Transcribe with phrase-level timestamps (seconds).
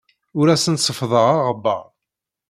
[0.39, 1.85] Ur asen-seffḍeɣ aɣebbar.